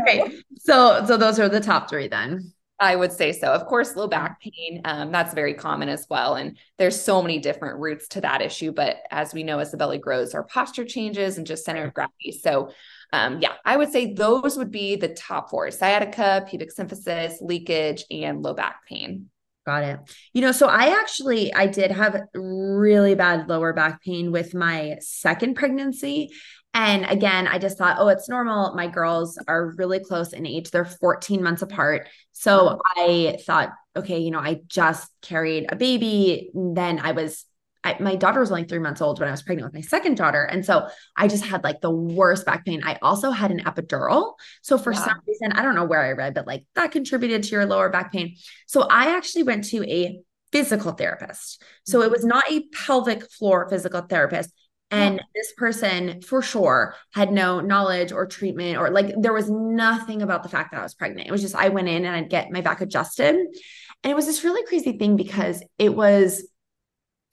[0.00, 3.48] Okay so so those are the top three then I would say so.
[3.48, 6.36] Of course, low back pain, um, that's very common as well.
[6.36, 8.70] And there's so many different roots to that issue.
[8.72, 11.94] But as we know, as the belly grows, our posture changes and just center of
[11.94, 12.32] gravity.
[12.32, 12.70] So,
[13.12, 18.04] um, yeah, I would say those would be the top four sciatica, pubic symphysis, leakage,
[18.10, 19.30] and low back pain.
[19.66, 20.00] Got it.
[20.32, 24.96] You know, so I actually I did have really bad lower back pain with my
[25.00, 26.30] second pregnancy
[26.78, 28.72] and again, I just thought, oh, it's normal.
[28.76, 30.70] My girls are really close in age.
[30.70, 32.06] They're 14 months apart.
[32.30, 36.52] So I thought, okay, you know, I just carried a baby.
[36.54, 37.44] Then I was
[37.82, 40.16] I, my daughter was only three months old when I was pregnant with my second
[40.16, 40.44] daughter.
[40.44, 42.82] And so I just had like the worst back pain.
[42.84, 44.34] I also had an epidural.
[44.62, 47.50] So for some reason, I don't know where I read, but like that contributed to
[47.50, 48.36] your lower back pain.
[48.66, 50.20] So I actually went to a
[50.52, 51.62] physical therapist.
[51.86, 52.28] So it was mm-hmm.
[52.28, 54.52] not a pelvic floor physical therapist.
[54.90, 55.22] And yeah.
[55.34, 60.42] this person for sure had no knowledge or treatment or like there was nothing about
[60.42, 61.28] the fact that I was pregnant.
[61.28, 63.34] It was just I went in and I'd get my back adjusted.
[63.34, 66.42] And it was this really crazy thing because it was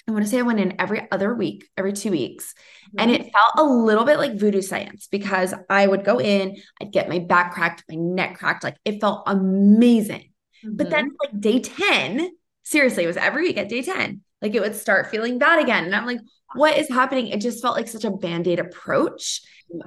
[0.07, 2.53] I want to say I went in every other week, every two weeks.
[2.89, 2.99] Mm-hmm.
[2.99, 6.91] And it felt a little bit like voodoo science because I would go in, I'd
[6.91, 8.63] get my back cracked, my neck cracked.
[8.63, 10.29] Like it felt amazing.
[10.63, 10.75] Mm-hmm.
[10.75, 12.29] But then, like day 10,
[12.63, 15.85] seriously, it was every week at day 10, like it would start feeling bad again.
[15.85, 16.19] And I'm like,
[16.53, 17.27] what is happening?
[17.27, 19.41] It just felt like such a band aid approach.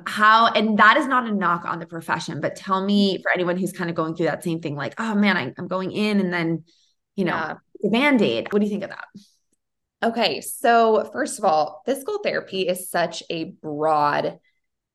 [0.07, 3.23] How, and that is not a knock on the profession, but tell me mm-hmm.
[3.23, 5.69] for anyone who's kind of going through that same thing, like, oh man, I, am
[5.69, 6.65] going in and then,
[7.15, 7.55] you know, yeah.
[7.81, 8.53] the band aid.
[8.53, 9.07] What do you think of that?
[10.03, 14.41] Okay, so first of all, physical therapy is such a broad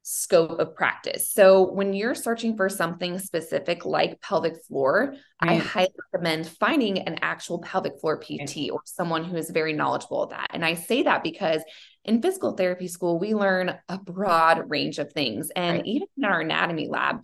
[0.04, 1.32] scope of practice.
[1.32, 5.52] So when you're searching for something specific like pelvic floor, right.
[5.52, 10.24] I highly recommend finding an actual pelvic floor PT or someone who is very knowledgeable
[10.24, 10.48] of that.
[10.54, 11.63] And I say that because
[12.04, 15.50] in physical therapy school, we learn a broad range of things.
[15.56, 15.86] And right.
[15.86, 17.22] even in our anatomy lab,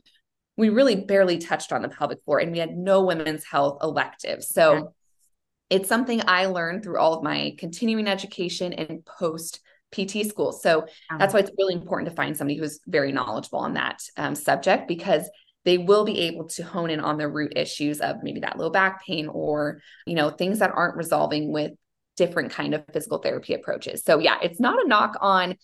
[0.56, 4.48] we really barely touched on the pelvic floor and we had no women's health electives.
[4.48, 4.94] So
[5.70, 9.60] it's something I learned through all of my continuing education and post
[9.92, 10.52] PT school.
[10.52, 10.86] So
[11.18, 14.88] that's why it's really important to find somebody who's very knowledgeable on that um, subject
[14.88, 15.30] because
[15.66, 18.70] they will be able to hone in on the root issues of maybe that low
[18.70, 21.72] back pain or you know things that aren't resolving with
[22.16, 24.04] different kind of physical therapy approaches.
[24.04, 25.56] So yeah, it's not a knock on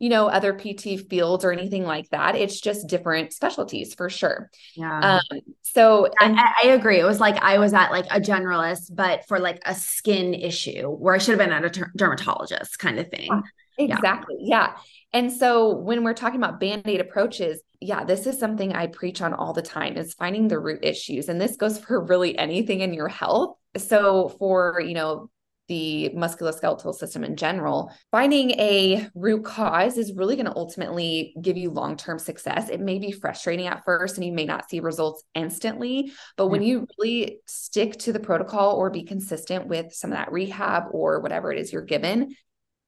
[0.00, 2.34] you know, other PT fields or anything like that.
[2.34, 4.50] It's just different specialties for sure.
[4.74, 5.20] Yeah.
[5.32, 6.98] Um, so and- I, I, agree.
[6.98, 10.88] It was like I was at like a generalist, but for like a skin issue
[10.88, 13.30] where I should have been at a ter- dermatologist kind of thing.
[13.78, 14.36] Exactly.
[14.40, 14.68] Yeah.
[14.68, 14.76] yeah.
[15.12, 19.34] And so when we're talking about band-aid approaches, yeah, this is something I preach on
[19.34, 21.28] all the time is finding the root issues.
[21.28, 23.56] And this goes for really anything in your health.
[23.76, 25.30] So for, you know,
[25.68, 31.56] the musculoskeletal system in general, finding a root cause is really going to ultimately give
[31.56, 32.68] you long term success.
[32.68, 36.62] It may be frustrating at first and you may not see results instantly, but when
[36.62, 41.20] you really stick to the protocol or be consistent with some of that rehab or
[41.20, 42.36] whatever it is you're given,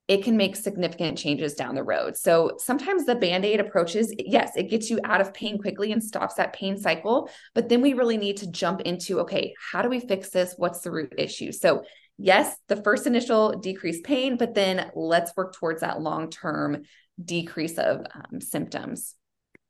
[0.09, 2.17] it can make significant changes down the road.
[2.17, 6.03] So sometimes the band aid approaches, yes, it gets you out of pain quickly and
[6.03, 7.29] stops that pain cycle.
[7.55, 10.55] But then we really need to jump into okay, how do we fix this?
[10.57, 11.51] What's the root issue?
[11.51, 11.83] So
[12.19, 16.83] yes, the first initial decreased pain, but then let's work towards that long term
[17.23, 19.15] decrease of um, symptoms.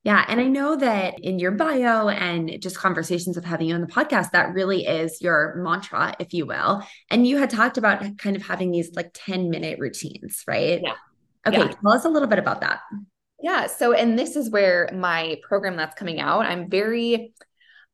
[0.07, 0.25] Yeah.
[0.29, 3.88] And I know that in your bio and just conversations of having you on the
[3.88, 6.81] podcast, that really is your mantra, if you will.
[7.11, 10.81] And you had talked about kind of having these like 10 minute routines, right?
[10.81, 10.95] Yeah.
[11.45, 11.59] Okay.
[11.59, 11.73] Yeah.
[11.83, 12.83] Tell us a little bit about that.
[13.42, 13.66] Yeah.
[13.66, 17.33] So, and this is where my program that's coming out, I'm very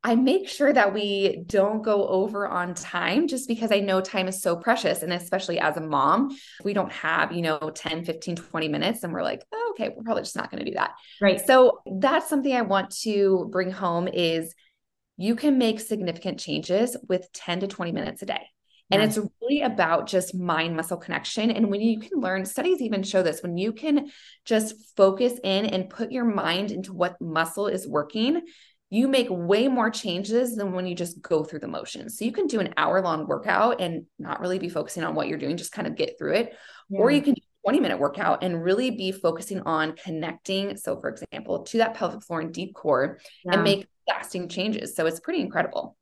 [0.05, 4.27] I make sure that we don't go over on time just because I know time
[4.27, 5.03] is so precious.
[5.03, 9.13] And especially as a mom, we don't have, you know, 10, 15, 20 minutes and
[9.13, 10.93] we're like, oh, okay, we're probably just not going to do that.
[11.21, 11.41] Right.
[11.45, 14.55] So that's something I want to bring home is
[15.19, 18.49] you can make significant changes with 10 to 20 minutes a day.
[18.91, 21.51] And it's really about just mind muscle connection.
[21.51, 24.11] And when you can learn, studies even show this when you can
[24.45, 28.43] just focus in and put your mind into what muscle is working,
[28.93, 32.19] you make way more changes than when you just go through the motions.
[32.19, 35.29] So you can do an hour long workout and not really be focusing on what
[35.29, 36.59] you're doing, just kind of get through it.
[36.91, 37.01] Yeah.
[37.01, 40.77] Or you can do a 20 minute workout and really be focusing on connecting.
[40.77, 43.55] So, for example, to that pelvic floor and deep core yeah.
[43.55, 44.95] and make lasting changes.
[44.95, 45.97] So it's pretty incredible.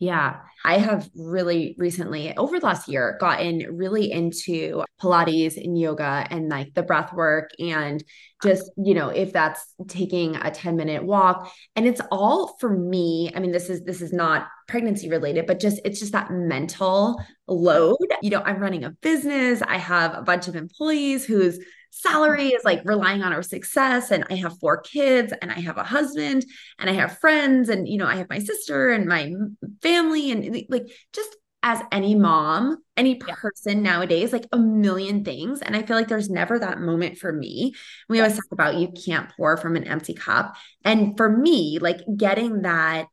[0.00, 6.24] Yeah, I have really recently, over the last year, gotten really into Pilates and yoga
[6.30, 8.04] and like the breath work and
[8.40, 11.52] just, you know, if that's taking a 10 minute walk.
[11.74, 13.32] And it's all for me.
[13.34, 17.20] I mean, this is, this is not pregnancy related, but just, it's just that mental
[17.48, 17.96] load.
[18.22, 21.58] You know, I'm running a business, I have a bunch of employees whose
[21.90, 25.78] salary is like relying on our success and i have four kids and i have
[25.78, 26.44] a husband
[26.78, 29.32] and i have friends and you know i have my sister and my
[29.82, 33.92] family and like just as any mom any person yeah.
[33.92, 37.74] nowadays like a million things and i feel like there's never that moment for me
[38.08, 42.00] we always talk about you can't pour from an empty cup and for me like
[42.16, 43.06] getting that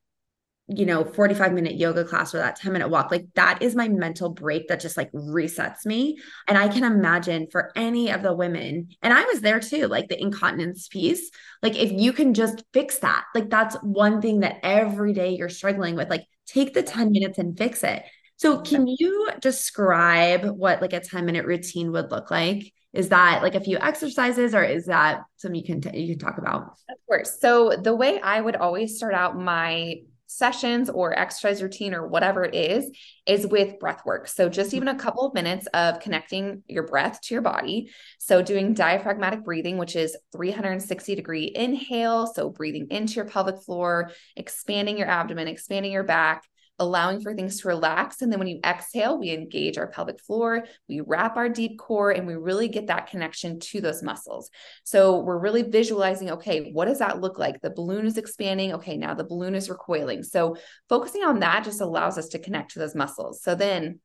[0.68, 3.88] you know 45 minute yoga class or that 10 minute walk like that is my
[3.88, 8.34] mental break that just like resets me and i can imagine for any of the
[8.34, 11.30] women and i was there too like the incontinence piece
[11.62, 15.50] like if you can just fix that like that's one thing that every day you're
[15.50, 18.04] struggling with like take the 10 minutes and fix it.
[18.38, 22.72] So can you describe what like a 10 minute routine would look like?
[22.94, 26.26] Is that like a few exercises or is that something you can t- you can
[26.26, 26.78] talk about?
[26.90, 27.40] Of course.
[27.40, 32.44] So the way I would always start out my sessions or exercise routine or whatever
[32.44, 32.90] it is
[33.26, 34.28] is with breath work.
[34.28, 34.78] So just mm-hmm.
[34.78, 37.92] even a couple of minutes of connecting your breath to your body.
[38.20, 44.12] So doing diaphragmatic breathing, which is 360 degree inhale, so breathing into your pelvic floor,
[44.36, 46.44] expanding your abdomen, expanding your back,
[46.80, 48.22] allowing for things to relax.
[48.22, 52.12] And then when you exhale, we engage our pelvic floor, we wrap our deep core,
[52.12, 54.50] and we really get that connection to those muscles.
[54.84, 57.62] So we're really visualizing okay, what does that look like?
[57.62, 58.74] The balloon is expanding.
[58.74, 60.24] Okay, now the balloon is recoiling.
[60.24, 60.58] So
[60.90, 63.42] focusing on that just allows us to connect to those muscles.
[63.42, 64.00] So then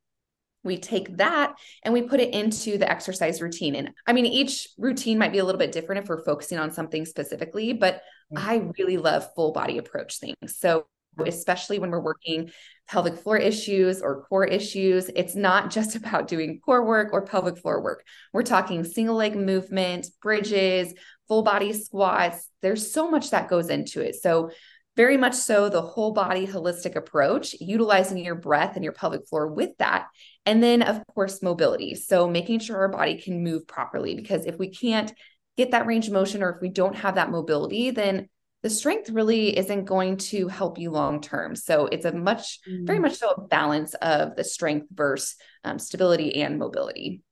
[0.63, 1.55] we take that
[1.85, 3.75] and we put it into the exercise routine.
[3.75, 6.71] And I mean, each routine might be a little bit different if we're focusing on
[6.71, 8.03] something specifically, but
[8.33, 8.39] mm.
[8.39, 10.59] I really love full body approach things.
[10.59, 10.87] So
[11.27, 12.51] especially when we're working
[12.89, 15.11] pelvic floor issues or core issues.
[15.15, 18.05] It's not just about doing core work or pelvic floor work.
[18.33, 20.95] We're talking single leg movement, bridges,
[21.29, 22.49] full body squats.
[22.63, 24.17] There's so much that goes into it.
[24.17, 24.51] So,
[24.97, 29.47] very much so, the whole body holistic approach, utilizing your breath and your pelvic floor
[29.47, 30.09] with that.
[30.45, 31.95] And then, of course, mobility.
[31.95, 35.13] So, making sure our body can move properly, because if we can't
[35.57, 38.29] get that range of motion or if we don't have that mobility, then
[38.63, 41.57] the strength really isn't going to help you long term.
[41.57, 42.87] So it's a much, mm.
[42.87, 47.23] very much so a balance of the strength versus um, stability and mobility.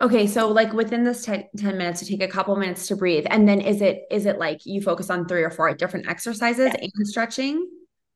[0.00, 3.26] Okay, so like within this 10, 10, minutes to take a couple minutes to breathe
[3.30, 6.70] and then is it is it like you focus on three or four different exercises
[6.78, 7.66] and stretching?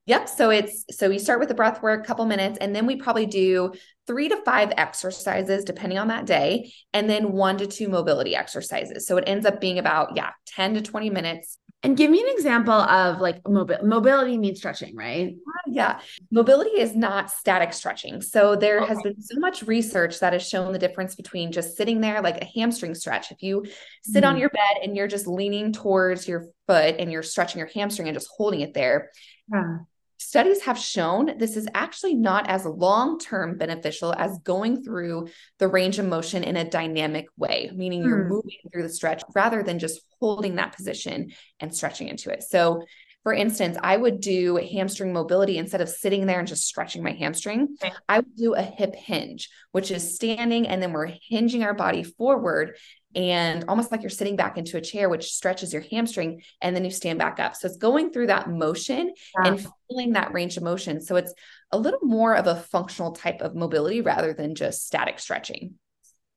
[0.06, 0.28] Yep.
[0.28, 2.96] So it's so we start with the breath work, a couple minutes, and then we
[2.96, 3.72] probably do
[4.06, 9.06] three to five exercises depending on that day, and then one to two mobility exercises.
[9.06, 12.28] So it ends up being about, yeah, 10 to 20 minutes and give me an
[12.28, 15.34] example of like mobi- mobility means stretching, right?
[15.66, 16.00] Yeah.
[16.30, 18.20] Mobility is not static stretching.
[18.20, 18.88] So there okay.
[18.88, 22.42] has been so much research that has shown the difference between just sitting there like
[22.42, 23.30] a hamstring stretch.
[23.32, 23.64] If you
[24.02, 24.26] sit mm.
[24.26, 24.40] on mm-hmm.
[24.40, 28.14] your bed and you're just leaning towards your foot and you're stretching your hamstring and
[28.14, 29.10] just holding it there,
[29.50, 29.78] yeah
[30.20, 35.28] studies have shown this is actually not as long term beneficial as going through
[35.58, 38.28] the range of motion in a dynamic way, meaning you're hmm.
[38.28, 42.42] moving through the stretch rather than just holding that position and stretching into it.
[42.42, 42.82] So,
[43.22, 47.12] for instance, I would do hamstring mobility instead of sitting there and just stretching my
[47.12, 47.76] hamstring.
[47.82, 47.92] Okay.
[48.08, 52.02] I would do a hip hinge, which is standing and then we're hinging our body
[52.02, 52.76] forward
[53.14, 56.84] and almost like you're sitting back into a chair, which stretches your hamstring, and then
[56.84, 57.56] you stand back up.
[57.56, 61.00] So it's going through that motion and feeling that range of motion.
[61.00, 61.34] So it's
[61.72, 65.74] a little more of a functional type of mobility rather than just static stretching.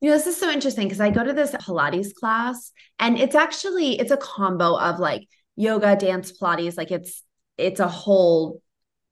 [0.02, 3.36] You know, this is so interesting because I go to this Pilates class and it's
[3.36, 6.78] actually it's a combo of like yoga, dance, Pilates.
[6.78, 7.24] Like it's
[7.58, 8.62] it's a whole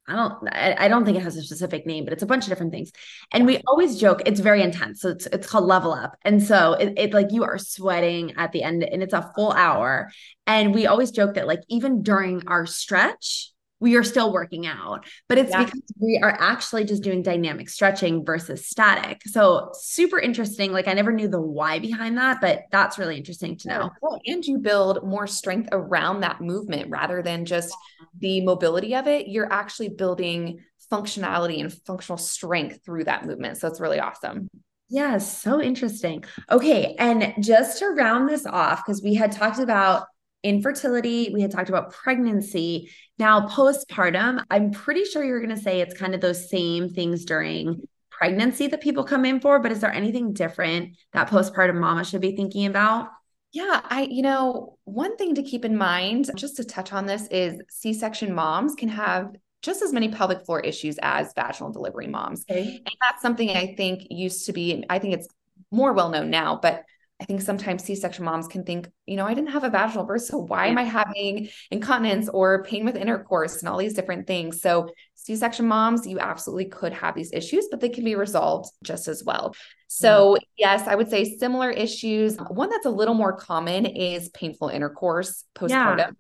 [0.08, 2.50] I don't I, don't think it has a specific name, but it's a bunch of
[2.50, 2.92] different things.
[3.32, 5.02] And we always joke it's very intense.
[5.02, 6.18] So it's it's called level up.
[6.24, 9.52] And so it, it like you are sweating at the end and it's a full
[9.54, 10.12] hour.
[10.48, 13.51] And we always joke that like even during our stretch,
[13.82, 15.66] we are still working out, but it's yeah.
[15.66, 19.22] because we are actually just doing dynamic stretching versus static.
[19.26, 20.72] So super interesting.
[20.72, 23.90] Like I never knew the why behind that, but that's really interesting to know.
[24.02, 27.76] Well, and you build more strength around that movement rather than just
[28.20, 29.28] the mobility of it.
[29.28, 30.60] You're actually building
[30.92, 33.58] functionality and functional strength through that movement.
[33.58, 34.48] So it's really awesome.
[34.90, 36.24] Yeah, so interesting.
[36.52, 36.96] Okay.
[37.00, 40.06] And just to round this off, because we had talked about
[40.44, 42.92] infertility, we had talked about pregnancy.
[43.20, 47.26] Now, postpartum, I'm pretty sure you're going to say it's kind of those same things
[47.26, 52.04] during pregnancy that people come in for, but is there anything different that postpartum mama
[52.04, 53.10] should be thinking about?
[53.54, 57.28] Yeah, I, you know, one thing to keep in mind, just to touch on this,
[57.28, 62.08] is C section moms can have just as many pelvic floor issues as vaginal delivery
[62.08, 62.46] moms.
[62.50, 62.82] Okay.
[62.86, 65.28] And that's something I think used to be, I think it's
[65.70, 66.84] more well known now, but
[67.22, 70.06] I think sometimes C section moms can think, you know, I didn't have a vaginal
[70.06, 70.24] birth.
[70.24, 74.60] So why am I having incontinence or pain with intercourse and all these different things?
[74.60, 78.72] So, C section moms, you absolutely could have these issues, but they can be resolved
[78.84, 79.54] just as well.
[79.88, 82.38] So, yes, I would say similar issues.
[82.38, 86.12] One that's a little more common is painful intercourse postpartum, yeah.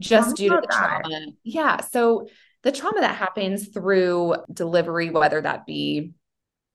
[0.00, 1.02] just due to the that.
[1.04, 1.26] trauma.
[1.44, 1.80] Yeah.
[1.82, 2.26] So,
[2.62, 6.12] the trauma that happens through delivery, whether that be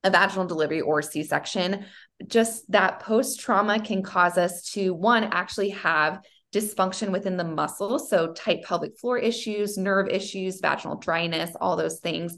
[0.05, 1.85] a vaginal delivery or C section,
[2.27, 6.21] just that post trauma can cause us to one, actually have
[6.53, 7.99] dysfunction within the muscle.
[7.99, 12.37] So, tight pelvic floor issues, nerve issues, vaginal dryness, all those things.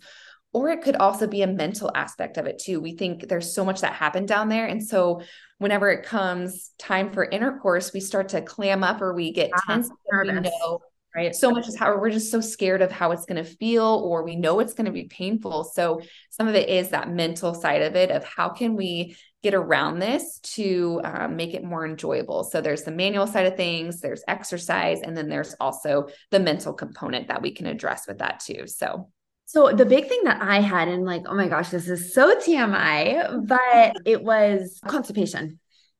[0.53, 2.79] Or it could also be a mental aspect of it too.
[2.79, 4.65] We think there's so much that happened down there.
[4.65, 5.21] And so,
[5.59, 9.73] whenever it comes time for intercourse, we start to clam up or we get uh-huh.
[9.73, 9.91] tense.
[10.23, 10.79] We know
[11.25, 11.35] right.
[11.35, 14.23] so much as how we're just so scared of how it's going to feel, or
[14.23, 15.63] we know it's going to be painful.
[15.63, 19.53] So some of it is that mental side of it of how can we get
[19.53, 22.43] around this to um, make it more enjoyable.
[22.43, 26.73] So there's the manual side of things, there's exercise, and then there's also the mental
[26.73, 28.67] component that we can address with that too.
[28.67, 29.09] So
[29.47, 32.35] so the big thing that I had, and like, oh my gosh, this is so
[32.35, 35.59] TMI, but it was constipation.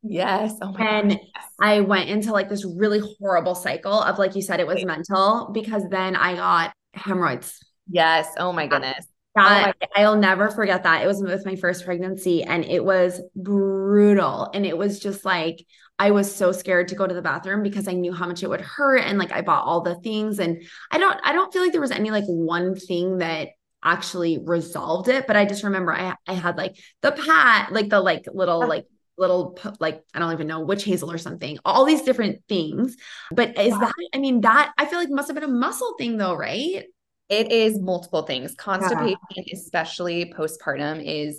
[0.10, 0.56] Yes.
[0.62, 1.20] Oh and.
[1.60, 5.50] I went into like this really horrible cycle of, like you said, it was mental
[5.54, 7.60] because then I got hemorrhoids.
[7.90, 8.32] Yes.
[8.38, 9.08] Oh my goodness.
[9.36, 11.04] That, oh my- I'll never forget that.
[11.04, 14.50] It was with my first pregnancy and it was brutal.
[14.54, 15.66] And it was just like,
[16.00, 18.50] I was so scared to go to the bathroom because I knew how much it
[18.50, 21.64] would hurt and like I bought all the things and I don't I don't feel
[21.64, 23.50] like there was any like one thing that
[23.84, 28.00] actually resolved it but I just remember I I had like the pat like the
[28.00, 28.70] like little uh-huh.
[28.70, 28.86] like
[29.18, 32.96] little like I don't even know witch hazel or something all these different things
[33.32, 36.18] but is that I mean that I feel like must have been a muscle thing
[36.18, 36.86] though right
[37.30, 39.44] it is multiple things constipation yeah.
[39.54, 41.38] especially postpartum is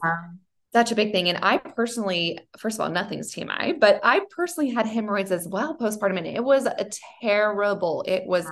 [0.73, 1.29] such a big thing.
[1.29, 5.77] And I personally, first of all, nothing's TMI, but I personally had hemorrhoids as well
[5.77, 6.89] postpartum, and it was a
[7.23, 8.05] terrible.
[8.07, 8.47] It was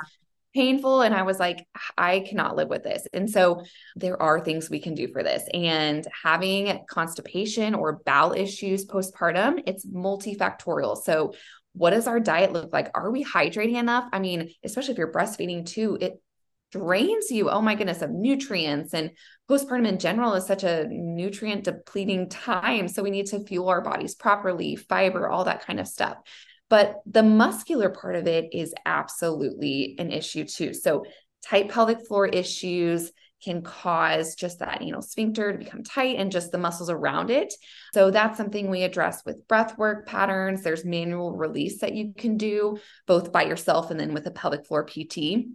[0.56, 3.06] painful, and I was like, I cannot live with this.
[3.12, 3.62] And so
[3.94, 5.44] there are things we can do for this.
[5.52, 10.96] And having constipation or bowel issues postpartum, it's multifactorial.
[10.96, 11.34] So
[11.74, 12.90] what does our diet look like?
[12.94, 14.08] Are we hydrating enough?
[14.12, 16.22] I mean, especially if you're breastfeeding too, it
[16.72, 18.94] drains you, oh my goodness, of nutrients.
[18.94, 19.10] And
[19.50, 22.88] postpartum in general is such a nutrient depleting time.
[22.88, 26.16] So we need to fuel our bodies properly, fiber, all that kind of stuff.
[26.68, 30.74] But the muscular part of it is absolutely an issue too.
[30.74, 31.04] So
[31.44, 33.12] tight pelvic floor issues
[33.44, 37.52] can cause just that, know, sphincter to become tight and just the muscles around it.
[37.94, 40.62] So that's something we address with breath work patterns.
[40.62, 44.66] There's manual release that you can do both by yourself and then with a pelvic
[44.66, 45.48] floor PT.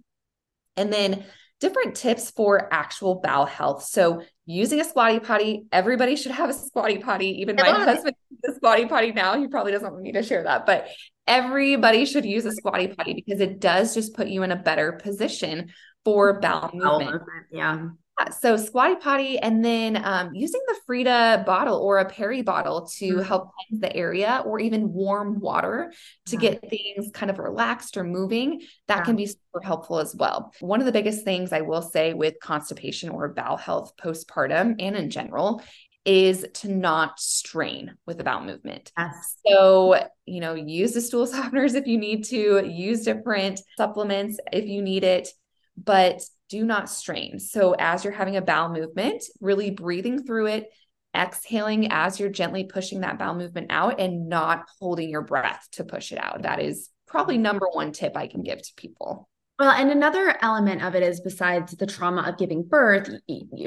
[0.77, 1.25] And then
[1.61, 3.83] different tips for actual bowel health.
[3.83, 7.41] So using a squatty potty, everybody should have a squatty potty.
[7.41, 9.39] Even my husband uses a squatty potty now.
[9.39, 10.89] He probably doesn't want me to share that, but
[11.27, 14.93] everybody should use a squatty potty because it does just put you in a better
[14.93, 15.71] position
[16.03, 17.21] for bowel movement.
[17.51, 17.89] Yeah.
[18.29, 23.05] So squatty potty, and then um, using the Frida bottle or a peri bottle to
[23.05, 23.21] mm-hmm.
[23.21, 25.93] help cleanse the area, or even warm water
[26.27, 26.51] to yeah.
[26.51, 28.61] get things kind of relaxed or moving.
[28.87, 29.03] That yeah.
[29.03, 30.53] can be super helpful as well.
[30.59, 34.95] One of the biggest things I will say with constipation or bowel health postpartum and
[34.95, 35.61] in general
[36.05, 38.91] is to not strain with the bowel movement.
[38.97, 39.37] Yes.
[39.45, 44.65] So, you know, use the stool softeners if you need to, use different supplements if
[44.65, 45.29] you need it,
[45.77, 46.21] but
[46.51, 47.39] do not strain.
[47.39, 50.69] So, as you're having a bowel movement, really breathing through it,
[51.15, 55.83] exhaling as you're gently pushing that bowel movement out and not holding your breath to
[55.83, 56.43] push it out.
[56.43, 59.29] That is probably number one tip I can give to people.
[59.59, 63.11] Well, and another element of it is besides the trauma of giving birth,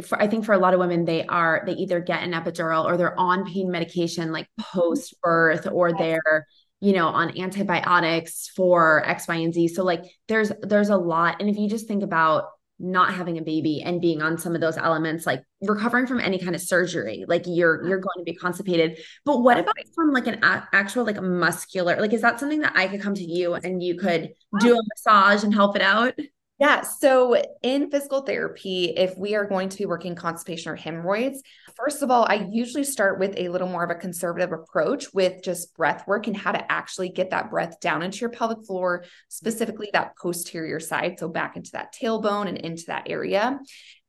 [0.05, 2.85] for, I think for a lot of women, they are, they either get an epidural
[2.85, 4.81] or they're on pain medication like mm-hmm.
[4.81, 6.47] post birth or they're,
[6.81, 9.69] you know, on antibiotics for X, Y, and Z.
[9.69, 11.37] So like there's, there's a lot.
[11.41, 12.47] And if you just think about
[12.79, 16.39] not having a baby and being on some of those elements like recovering from any
[16.39, 18.99] kind of surgery like you're you're going to be constipated.
[19.25, 22.73] But what about from like an a- actual like muscular like is that something that
[22.75, 26.15] i could come to you and you could do a massage and help it out
[26.65, 26.81] yeah.
[26.81, 31.43] So in physical therapy, if we are going to be working constipation or hemorrhoids,
[31.77, 35.43] first of all, I usually start with a little more of a conservative approach with
[35.43, 39.05] just breath work and how to actually get that breath down into your pelvic floor,
[39.29, 41.19] specifically that posterior side.
[41.19, 43.61] So back into that tailbone and into that area.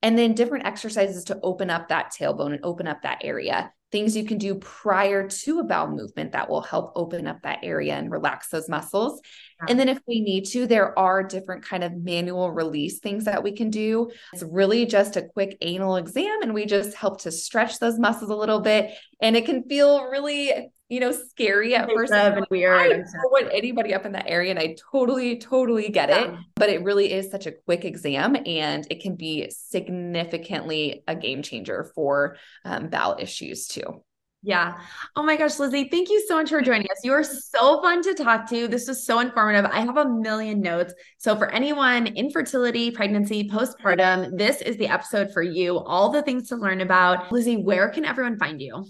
[0.01, 4.13] And then different exercises to open up that tailbone and open up that area things
[4.13, 7.95] you can do prior to a bowel movement that will help open up that area
[7.95, 9.21] and relax those muscles.
[9.69, 13.41] And then if we need to, there are different kind of manual release things that
[13.41, 14.11] we can do.
[14.33, 18.29] It's really just a quick anal exam and we just help to stretch those muscles
[18.29, 18.91] a little bit
[19.21, 20.51] and it can feel really
[20.89, 22.13] you know, scary at first.
[22.13, 22.79] And weird.
[22.79, 24.51] I don't want anybody up in that area.
[24.51, 26.25] And I totally, totally get yeah.
[26.25, 26.39] it.
[26.55, 31.41] But it really is such a quick exam and it can be significantly a game
[31.41, 34.03] changer for um, bowel issues too.
[34.43, 34.77] Yeah.
[35.15, 36.99] Oh my gosh, Lizzie, thank you so much for joining us.
[37.03, 38.67] You are so fun to talk to.
[38.67, 39.65] This was so informative.
[39.65, 40.93] I have a million notes.
[41.17, 45.79] So, for anyone infertility, pregnancy, postpartum, this is the episode for you.
[45.79, 47.31] All the things to learn about.
[47.31, 48.85] Lizzie, where can everyone find you?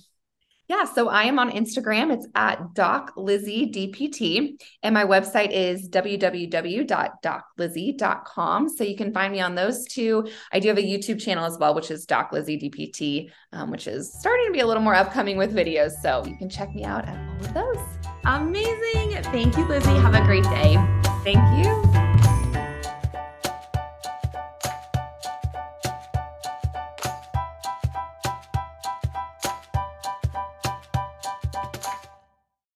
[0.68, 2.12] Yeah, so I am on Instagram.
[2.12, 8.70] It's at Doc Lizzie DPT, and my website is www.doclizzie.com.
[8.70, 10.28] So you can find me on those two.
[10.52, 13.86] I do have a YouTube channel as well, which is Doc Lizzie DPT, um, which
[13.88, 15.92] is starting to be a little more upcoming with videos.
[16.02, 17.78] So you can check me out at all of those.
[18.26, 19.22] Amazing.
[19.26, 19.92] Thank you, Lizzie.
[19.92, 20.78] Have a great day.
[21.24, 22.05] Thank you.